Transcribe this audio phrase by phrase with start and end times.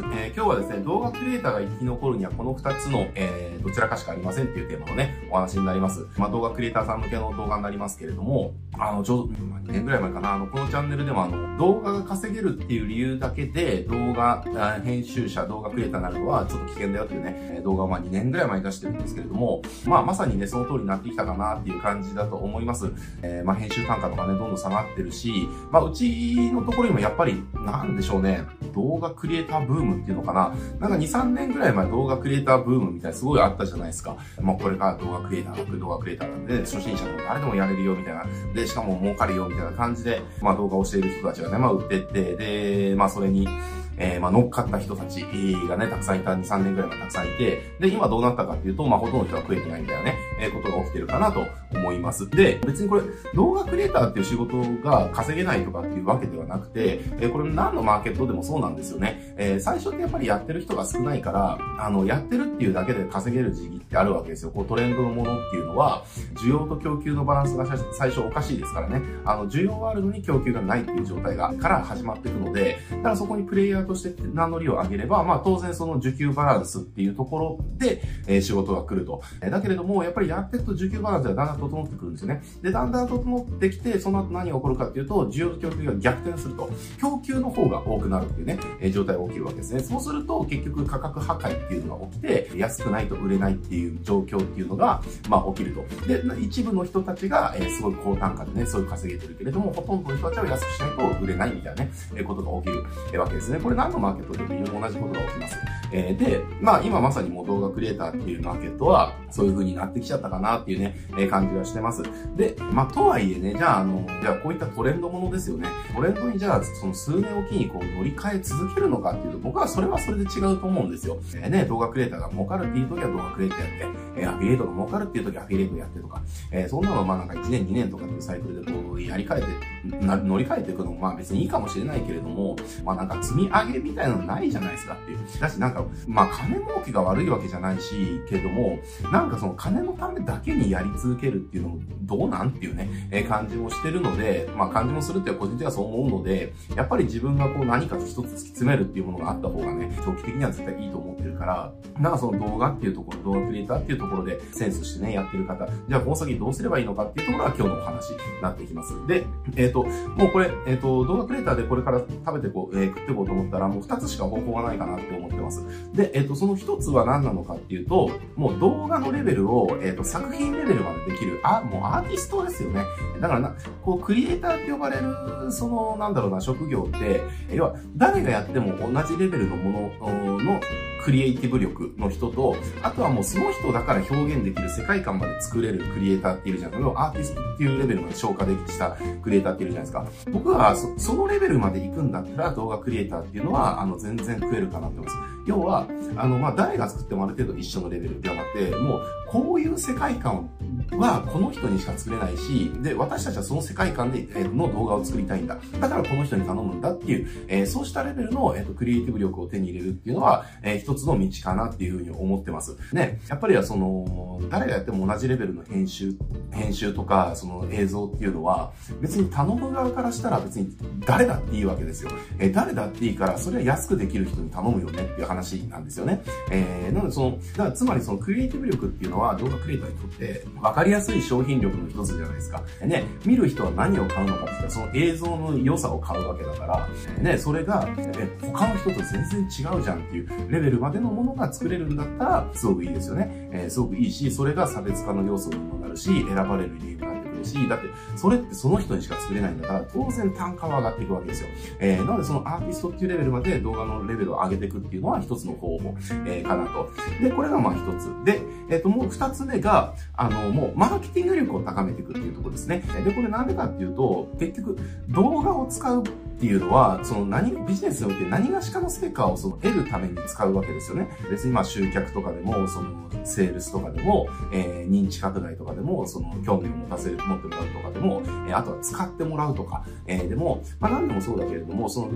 [0.14, 6.06] えー、今日はですね、動画クリエイターが生き残るにはこの2つの、えー、どちらかしかありませんっていうテーマのね、お話になります。
[6.16, 14.44] まあ、動画クリエイターさん向けの動画になりますけれども、あの、ちょうど、ま、2年ぐらい前かな、あの、このチャンネルでもあの、動画が稼げるっていう理由だけで、動画、
[14.84, 22.90] 編集者、動画クリエイターになるのはちょっと危険だよっていうね、動画をまあ2年ぐらい前に出してるんですけれども、まあ、まさにね、その通りになってきたかなっていう感じだと思います。
[23.22, 28.42] えー、まあ、編集単価とかね、どんどん下がってるし、まあ、うちのところにもやっぱり、なんでしょうね、
[28.74, 30.54] 動画クリエイターブームっていうのかな。
[30.80, 34.16] なんか2、3年ぐらい前動画クリエイターブームみたいなすごいあったじゃないですか。
[34.40, 38.24] もうこれから動画クリエイター、動画クリエイターなんで、初心者でも誰でもやれるよみたいな。
[38.54, 43.48] で、しかも儲かるよみたいな感じで、まあ動画をしている人たちがね、まあ売ってって、で、まあそれに、
[43.96, 45.22] えー、まあ、乗っかった人たち
[45.68, 52.28] がね、たくさんいた、2、3年くらいがたくさんいて、で、今どうなったかっていうと、まあ、ほとんどの人は食えてないみたいなね、えー、ことが起きてるかなと思います。
[52.30, 53.02] で、別にこれ、
[53.34, 59.34] 動画クリエイターっていう仕事が稼げないとかっていうわけではなくて、え、これ何のマーケットでもそうなんですよね。
[59.36, 64.50] えー、最初ってやっぱりやってる人が少ないから、あの、やってるっていうだけで稼げる時期ってあるわけですよ。
[64.50, 69.02] こう、トレンドのものっていうのは、需要と供給のバランスが最初おかしいですからね。
[69.24, 79.22] あの、需要はあるのに供給がないっていう状態が、から始まっていくので、だからそこにプレイヤーとして名乗りを上げれば、まあ当然その需給バランスっていうところで、えー、仕事が来ると。
[79.42, 82.42] え、だけれども、やっぱりやってると需給バランスがだんだん整ってくるんですよね。
[82.62, 86.70] で、だんだん整ってきて、その後何が起こるかっていうと、需要と供給が逆転すると。
[87.00, 89.80] 供給の方が多くなるっていうね、え、状態が起きるわけですね。
[89.80, 96.06] そうすると、結局価格破壊っていうのが起きて、安くないと売れないっていう状況っていうのが、まあ起きると。
[96.06, 103.58] で、一部の人たちが、え、すごい高単価でね、そういう稼げてるけれども、ほとんどの人たちは安くしないと売れないみたいなね、え、ことが起きる、わけですね。
[103.60, 105.56] これ何のマーケットでも同じことが起きます。
[105.92, 112.02] え、で、まあ今まさにもう動画クリエイターっていうマーケットは、そういう風になってきちゃったかなっていうね、えー、感じがしてます。
[112.36, 115.68] で、まあとはいえね、じゃああの、じゃあこういったトレンドものですよね。
[115.94, 121.18] トレンドにじゃあその数年おきにこう乗り換え続けるのかっていうと、僕はそれはそれで違うと思うんですよ。
[121.34, 129.42] えー、ね、動画クリエイターが儲かるっていう時は動画クリエイターやって、えー、アフィリエイトが儲かるっていう時はアフィリエイトやってとか、えー、そんなのまあなんか1年2年とかっていうサイクルでこうやり替え
[129.90, 135.18] て、な乗り換えていくのもまあ別にいいかもしれないけれども、まあなんか積み上げみたいなのないじゃないですかっていう。
[135.40, 138.78] だしなんか、まあ金儲けが悪いわけじゃないし、けども、
[139.10, 158.94] なんかその金のためだけにやり続けるっていうのもどうなんっていうね、えー、感じもしてるので、まあ感じもするって個人的にはそう思うので、やっぱり自分がこう何か一つ突き詰めるっていうものがあった方がね、長期的には絶対いいと思ってるから、なんかその動画っていうところ、動画クリエイターっていうところでセンスしてね、やってる方、じゃあこの先どうすればいいのかっていうところが今日のお話になっていきます。
[159.06, 165.64] で、えっ、ー、と、もうこれ、えっ、ー、と、動画クリエイターでこれから食べてこう、えー、食っていこうと思ったら、もう二つしか方法がないかなって思ってます。
[165.94, 172.84] で、えっ、と、その一つは何なのかっていうと、もう動画のレベルを、えっ、と、作品レベルまでできる、あ、もうアーティストですよね。
[173.20, 180.60] だからな、こう、クリエイターって呼ばれる、その、なんだろうな、職業って、要は、誰がやっても同じレベルのものの
[181.04, 187.02] クリエイティブ力の人と、あとはもうその人だから表現できる世界観まで作れるクリエイターっているじゃないですか。
[187.02, 190.30] アーティストっていうレベルまで消化できたクリエイターっているじゃないですか。
[190.32, 195.34] 僕はそそのレベルまで行くんだったら動画クリエイターっていうのは、あの、全然食えるかなって思います。
[195.46, 195.86] 要は、
[196.16, 199.02] あの、ま、誰が作ってもある程度一緒のレベルではなくて、もう、
[199.34, 200.48] こういう世界観
[200.92, 205.58] はこの人にしか作れないし、で、私たちはその世界観で、えー、の動画を作りたいんだ。
[205.80, 212.76] だからこの人に頼むんだっていう、えー、そうしたレベルの、えーと、クリエイティブ力を手に入れるっていうのは、えー、一つの道かなっていうふうに思ってます。
[212.92, 216.14] ね、やっぱりはその、誰がやっても同じレベルの編集、
[216.52, 222.12] 編集とか、その映像っていうのは、別に頼む側からしたら別に誰だっていいわけですよ。
[222.38, 226.22] えー、誰だっていいから、それは安くできる人に頼むよねっていう話なんですよね。
[226.52, 232.62] えー、なのでその、だからつまりそのクリエイティブ力っていうのは動画クリエイターにとって分かりやすい商品力の一つじゃないですか。
[232.82, 243.48] ね、見る人は何を買うのかって言ったら、その映像の良さを買うわけだから、ね、それが、え、他の人と全然違うじゃんっていうレベルまでのものが作れるんだったら、すごくいいですよね。
[243.52, 247.13] えー、すごくいいし、それが差別化の要素にもなるし、選ばれる理由になってく
[247.44, 251.48] し、だって、それってその人にしか作れないんだから、当然単価は上がっていくわけですよ。
[251.78, 255.94] えー、なのでそのアーティストっていうレベルまで動画のレベルを上げていくっていうのは一つの方法、
[256.26, 256.90] えー、かなと。
[257.22, 258.24] で、これがまあ一つ。
[258.24, 262.82] で、えっ、ー、と、もう二つ目が、あの、もう、マーケティング力を高めていくっていうところですね。
[263.04, 264.78] で、これなんでかっていうと、結局、
[265.08, 266.06] 動画を使うっ
[266.40, 271.08] ていうのは、その何、ビジネスにおいて何がしかの成果をその得るために使うわけですよね。
[271.30, 282.10] 別にまあ集客とかでも、そのセールスとかでも、えー、認知拡大とかでも、その興味を持たせる、持ってもらうとかでも、えー、あとは使ってもらうとか、えー、でも、まあ何でもそうだけれども、その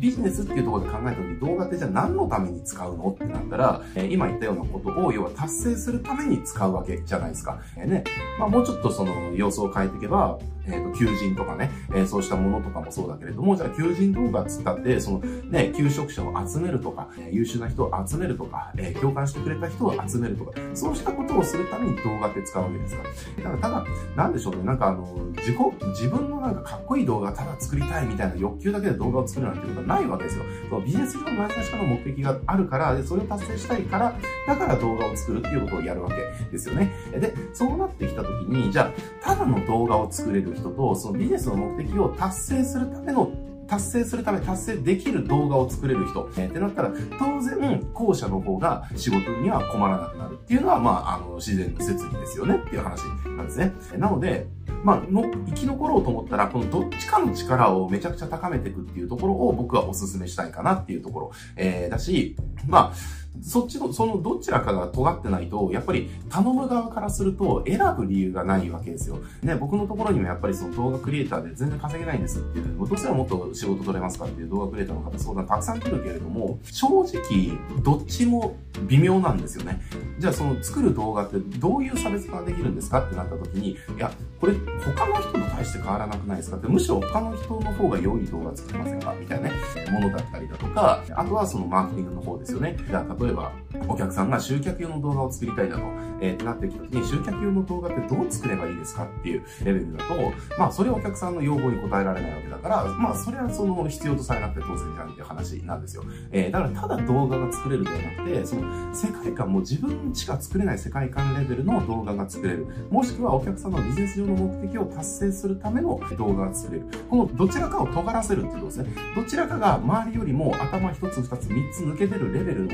[0.00, 7.60] ビジネスっていうところで考えた時に動画ってじゃあ何のために使うのってなったら、えー、今言ったようなことを要は達成するために使うわけじゃないですか。
[7.76, 8.04] えー、ね。
[8.38, 23.10] まあもうちょっとその様子を変えていけば、えっ、ー、と、求人とかね、えー、そうしたものとかもそうだけれども、じゃあ求人動画っつったって、そのね、求職者を集めるとか、優秀な人を集めるとか、えー、共感してくれた人を集めるとか、そうしたことをするために動画って使うわけですから。
[23.10, 23.84] だからただ、
[24.16, 25.06] なんでしょうね、なんかあの、
[25.36, 25.56] 自己、
[25.88, 30.44] 自分のなんかかっこいい動画ただ作りたいみたいな欲求だけで動画を作るなんていうことはないわけですよ。
[30.68, 34.14] そのビジネス上の何かしかの目的があるから、で、それを達成したいから、
[34.46, 36.16] だから動画を作るっていうことをやるわけ
[36.50, 36.92] ですよね。
[37.12, 43.30] で、そうなってきたときに、じゃあ、ただの動画を作れる人と、そのビジネスの目的を達成するための
[43.66, 53.02] 達成するため、達成できる動画を作れる人、えー、ってなったら、当然、後者の方が仕事には困らなくなるっていうのは、まあ、あの、自然の設理ですよねっていう話
[53.36, 53.72] なんですね。
[53.98, 54.46] なので、
[54.82, 62.36] まあ、の、生き残ろうと思ったら、このどっちかの力をめちゃくちゃ高めていくっていうところを僕はお勧めしたいかなっていうところ、えー、だし、
[62.66, 69.18] まあ、そっちの、そのどちらかが尖ってないと、やっぱり頼む側からすると選ぶ理由がないわけですよ。
[69.42, 78.56] ね、僕のところにもやっぱりその動画クリエイターで全然稼げないんですっていうの、どうしたらもっと仕事取れますかっていう動画クリエイターの方相談たくさん来るけれども、正直、どっちも
[78.88, 79.80] 微妙なんですよね。
[80.18, 84.10] じゃあその作る動画ってどういう差別化ができるんですかってなった時に、いや、
[84.40, 84.54] これ
[84.84, 89.54] 他の人と対して変わらなくないですかって、むしろ他の人の方が良い動画作れませんかみたいなね、
[89.90, 92.76] ものだったりだとか、あとはそのマーケティングの方ですよね。
[92.88, 93.52] じゃあ例えば、
[93.88, 95.82] お客さんが集客用の動画を作りたいだと、
[96.20, 100.14] えー、ってなってきた時に、集客用の動画ってどう作ればいいですかっていうレベルだと、
[100.58, 106.04] まあ、それはお客さんの要望に応えられないわけだから、まあ、それはその必要とされなくて当然じゃんっていう話なんですよ。
[106.32, 112.66] えー、だからただ動画が作れるではなくて、その世界観も自分しか作れない世界観レベルの動画が作れる。
[112.90, 116.86] もしくはお客さんのビジネス上の目的を達成するための動画が作れる。
[117.08, 118.94] このどちらかを尖らせるっていうことですね。
[119.16, 122.68] どちらかが周りよりも頭一つ二つ三つ抜けてるレベルを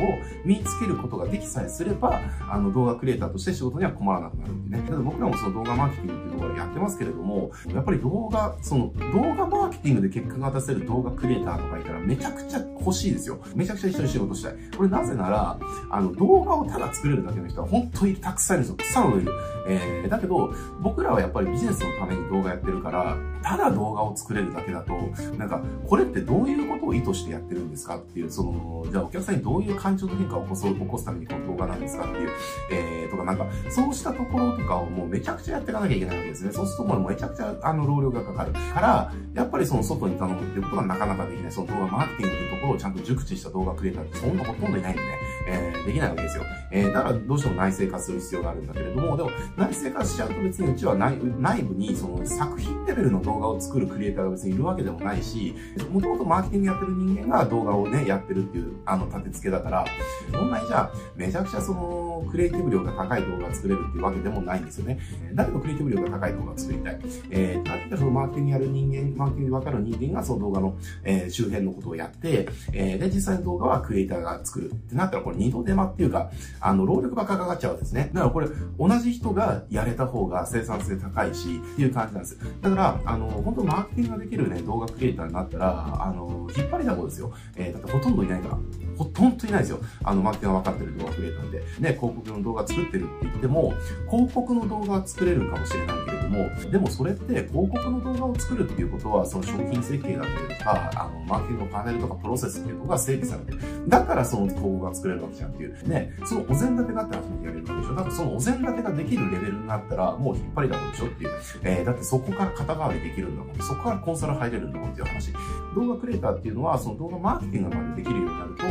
[0.45, 4.83] 見つけることができさえすれば、あの動画クリエイターとして仕事には困らなくなるんでね。
[4.87, 13.41] ただ僕らもその動画マーケティングっていうところでやってますけれども、やっぱり動画、その動画マーケティングで結果が出せる動画クリエイターとかいたらめちゃくちゃ欲しいですよ。
[13.55, 14.55] めちゃくちゃ一緒に仕事したい。
[14.77, 15.59] これなぜなら、
[15.91, 19.03] あの動画をただ作れるだけの人は本当にたくさんいるんですよ。
[19.03, 19.33] たくさんいる。
[19.67, 24.93] えー、だけど、僕らはやっぱりビジネスのために動画やってるから、ただ動画を作れるだけだと、
[25.37, 32.31] なんか、これってどういうことを意図してやってるんですかっていう、その、じゃあお客さんにどういう感情の変化を起こす、起こすためにこの動画なんですかっていう、
[32.71, 36.53] えー、とかなんか、そうしたところとかをもうめちゃくちゃやっていかなきゃいけないわけですね。
[36.53, 38.53] そうするともうめちゃくちゃ、あの、労力がかかる。
[38.53, 41.53] から、やっぱりその外に頼むっていうことがなかなかできない。
[41.53, 46.45] その動画マーケティングっていうところをちゃんと熟知した動画クリエイターってそんなほとんどいないんでね、えー、できないわけですよ。
[46.73, 55.55] えー、だからどうしても内製化する必要があるんだけれども、でも内製化しちゃうと別にうちは内内部にその作品レベルの動画を作るクリエイターが別にいるわけでもないし、
[55.91, 59.85] もともとマーケティングやってる人間が動画をね、やってるっていう、あの、立て付けだから、
[60.31, 65.01] そんなにじゃあ、めちゃくちゃその、クリエイティブ量が高い動画を作れるっていうわけでもないんですよね。
[65.35, 67.01] だけどクリエイティブ量が高い動画を作りたい？
[67.31, 76.31] えー、だってそのマーケティングやる人間、マーケティングでわかる人間がその動画の、えー、周辺のことをやって、えー、で、実際の動画はクリエイターが作るってなったら、これ二度手間っていうか、
[76.61, 78.11] あの、労力ばっかかかっちゃうんですね。
[78.13, 78.49] だからこれ、
[78.79, 82.39] 同じ人がやれた方が生産性高いし、っていう感じなんです。
[82.61, 87.33] だから、あの、本当マーケティングができるね、動画クリエイターになったら、あの、引っ張りだこですよ。
[87.57, 88.59] えー、だってほとんどいないから。
[88.97, 89.81] ほとんどいないですよ。
[90.05, 91.59] あの、マーケティングが分かってる動画クリエイターで。
[91.59, 91.65] ね、
[91.99, 93.73] 広告の動画作ってるって言っても、
[94.11, 103.89] 広告の動画は作れるかもしれないけども、でもそれって広告の動画を作るっていうことは、その商品設計だったりとか、あの、マーケティングのパネルとかプロセスっていうのが整備されてる。
[103.89, 105.89] だからその広告が作れるわけじゃんっていう。
[105.89, 107.95] ね、そのお膳立てがあって初めてやれるわけでしょ。
[107.95, 111.31] だからそのお膳立てができるレベルになったら、もう引っ張りだこでしょっていう。
[111.63, 113.57] えー、だってそこから肩代わりできるんだもん。
[113.59, 115.33] そこからコンサル入れるんだもんっていう話。
[115.75, 118.65] 動画クリエイターっていうのは、その動画マーケティングまでできるようになると、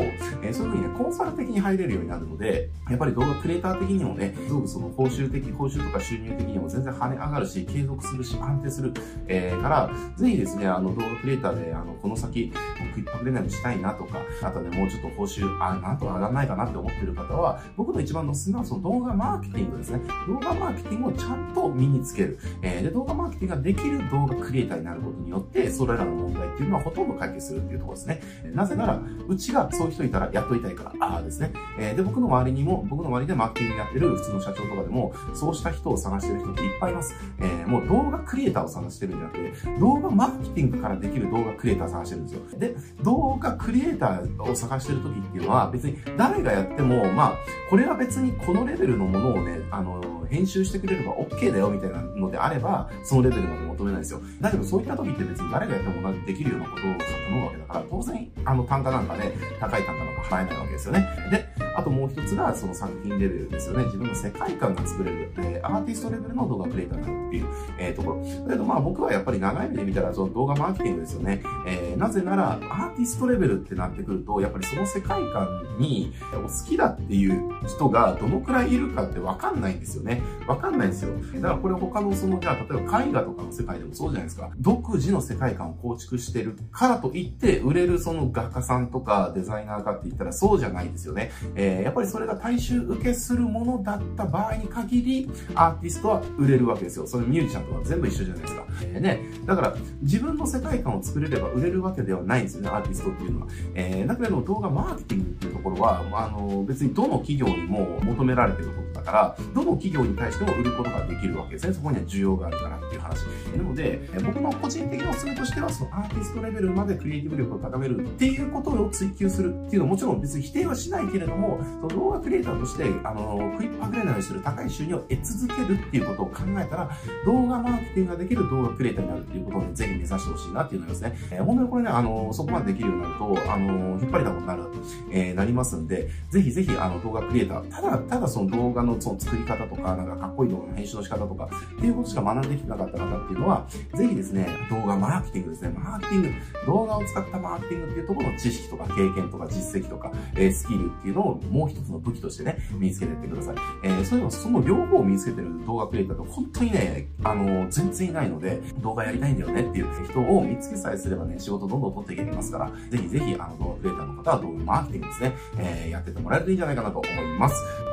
[0.43, 8.93] え、そういうふうにね、コンサル的に入れるようになるので、やっぱり動画クリエイター的にもね、すごくその報酬的、報酬とか収入的にも全然跳ね上がるし、継続するし、安定する、
[9.27, 12.51] えー、から、ぜひですね、あの動画クリエイターで、あの、この先、
[12.89, 20.01] 食いっぱぐれないようにしたいなとか、あとね、もうちょっと報酬、あ、なんとか上がらないかなって思ってる方は、僕の一番のおすすめはその動画マーケティングですね。
[20.27, 22.39] 動画マーケティングをちゃんと身につける。
[22.61, 28.21] えー、で、動画マーケティングができる動画クリエイターになることによって、それらの問題っていうのはほとんど解決するっていうところですね。
[28.53, 31.51] なぜなら、うちがそういう人いたら雇いたいから、ああですね。
[31.77, 37.15] えー、で、僕の周りにも、僕の周りでマーケティングやってる普通の社長とかでも、そうした人を探してる人っていっぱいいます。
[37.39, 42.59] えー、もう動画クリエイターを探してるんじゃなくて、動画マーケティングからできる動画クリエイターを探してるんですよ。
[42.59, 47.33] で、動画クリエイターを探してる時っていうのは、別に誰がやっても、まあ、
[47.69, 54.21] これは別にこのレベルのものをね、あの、編集してくれれば OK だよみたいなのであれば、そのレベルまで求めないですよ。
[54.39, 56.95] だけどそういった時って別に誰がやっても同じできるようなことを頼
[57.31, 61.07] むわけだから、当然、あの単価なんかね、高い単価なんか払えないわけですよね。
[61.31, 61.47] で、
[61.79, 63.85] あともう一つがその作品レベルですよね。
[63.85, 67.45] 自分の世界観が作れる、えー、アーティストレベルの動画クリエイターになるっていう、
[67.77, 68.23] えー、ところ。
[68.47, 71.41] だけどまあ僕はやっぱり長い目で見たらその動画マーケティングですよね。
[71.65, 75.47] えー、なぜならアーティストレベルってなってくると、やっぱりその世界観
[75.79, 80.21] にお好きだっていう人がどのくらいいるかってわかんないんですよね。
[80.47, 81.13] わかんないんですよ。
[81.35, 84.51] だからこれ他のその、じゃあ例えば絵画とかの世界でもそうじゃないですか。
[84.57, 91.31] 独自の世界観を構築してるからといって売れるその画家さんとかデザイナーかって言ったらそうじゃないですよね。
[91.55, 97.07] えー、やっぱりそれが大衆受けするものだった場合に限り、アーティストは売れるわけですよ。
[97.07, 98.65] それミュージシャンとか全部一緒じゃないですか。
[98.83, 99.19] えー、ね。
[99.45, 103.47] だから自分の世界観を作れれば売れるわけではないんですよね、アーティストっていうのは。
[103.75, 111.73] えー、だけれども動画マーケティングっていうところは、あの、別にどの企業にも求められてることだから、どの企業に対しても売ることができるわけですね。
[111.73, 113.23] そこには需要があるからっていう話。
[113.55, 126.89] なので、僕の個人的なおすすめとしては、そのアーティストレベルまでクリエイティブ力を高めるっていうことを追求するっていうのはもちろん別に否定はしないけれども、その動画クリエイターとして、あの、クイップはぐれないようにする高い収入を得続けるっていうことを考えたら、
[127.25, 134.63] 動画マーケティングができる動画クリエイターになるっていうことを、ぜひ目指してほしいなっていうのですね、えー、本当にこれね、あの、そこまでできるようになると、あの、引っ張りだこになる、
[135.11, 143.65] えー、なりますんで、ぜひぜひ、あの、動画クリエイター、ただ、ただその動画のその作り方とか、なんかかっこいい動画の編集の仕方とか、っていうことしか学んできてなかった方っていうのは、
[143.95, 146.29] ぜひですね、動画マーケティングですね、マーケティング、
[146.65, 153.55] 動画を使ったマーケティングっていうところの知識とか経験とか実績とか、えー、スキルっていうのをもう一つの武器としてね、身につけていってください。
[153.83, 167.88] えー、そういうの、その両方を身につけてる動画クリエイターって本当にね、あの、全然いないので、動画やりたいんだよねっていう人を見つけさえすればね、仕事どんどん取っていけますから、ぜひぜひ、あの、動画クリエイターの方は動画マーケティングですね、えー、やっててもらえるといいんじゃないかなと思います。